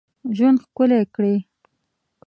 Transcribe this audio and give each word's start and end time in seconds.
ژوند 0.35 0.57
ښکلی 0.65 0.99
کړی. 1.15 1.35